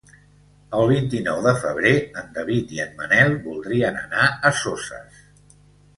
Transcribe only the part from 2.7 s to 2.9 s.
i